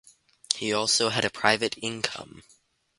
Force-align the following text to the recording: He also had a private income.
He 0.55 0.73
also 0.73 1.09
had 1.09 1.25
a 1.25 1.29
private 1.29 1.75
income. 1.79 2.41